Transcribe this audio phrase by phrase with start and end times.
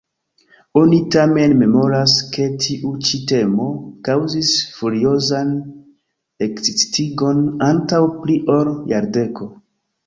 [0.79, 3.67] Oni tamen memoras, ke tiu ĉi temo
[4.09, 5.55] kaŭzis furiozan
[6.49, 9.55] ekscitiĝon antaŭ pli ol jardeko.